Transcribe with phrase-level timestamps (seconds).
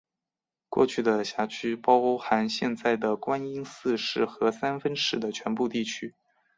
[0.67, 6.15] 过去的辖区包含现在的观音寺市和三丰市的全部地区。